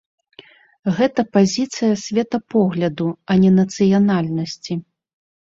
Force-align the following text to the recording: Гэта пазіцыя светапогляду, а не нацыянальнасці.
Гэта 0.99 1.21
пазіцыя 1.37 1.99
светапогляду, 2.05 3.09
а 3.29 3.39
не 3.45 3.53
нацыянальнасці. 3.61 4.81